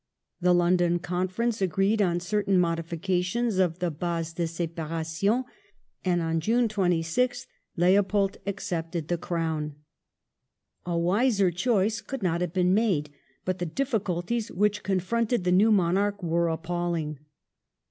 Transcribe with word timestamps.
The 0.41 0.55
London 0.55 0.97
Conference 0.97 1.61
agreed 1.61 2.01
on 2.01 2.19
certain 2.19 2.57
modifications 2.59 3.59
of 3.59 3.77
the 3.77 3.91
bases 3.91 4.33
de 4.33 4.47
separation, 4.47 5.43
and 6.03 6.23
on 6.23 6.39
June 6.39 6.67
26th 6.67 7.45
Leopold 7.75 8.37
accepted 8.47 9.09
the 9.09 9.19
Crown. 9.19 9.75
A 10.87 10.97
wiser 10.97 11.51
choice 11.51 12.01
could 12.01 12.23
not 12.23 12.41
have 12.41 12.51
been 12.51 12.73
made; 12.73 13.11
but 13.45 13.59
the 13.59 13.65
difficulties 13.67 14.49
which 14.51 14.81
confronted 14.81 15.43
the 15.43 15.51
new 15.51 15.71
monarch 15.71 16.23
were 16.23 16.47
appalling. 16.49 17.19